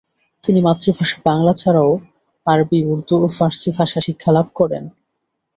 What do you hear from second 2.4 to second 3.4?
আরবি, উর্দূ ও